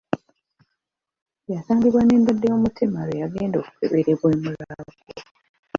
[1.53, 4.93] Yasangibwa n’endwadde y’omutima lw’eyagenda okukeberebwa e Mulago.